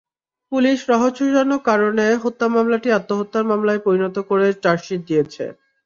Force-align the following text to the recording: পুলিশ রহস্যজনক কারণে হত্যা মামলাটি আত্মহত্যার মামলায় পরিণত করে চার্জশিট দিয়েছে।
পুলিশ 0.51 0.79
রহস্যজনক 0.89 1.61
কারণে 1.69 2.05
হত্যা 2.23 2.47
মামলাটি 2.55 2.89
আত্মহত্যার 2.91 3.45
মামলায় 3.51 3.81
পরিণত 3.85 4.17
করে 4.29 4.47
চার্জশিট 4.63 5.01
দিয়েছে। 5.09 5.43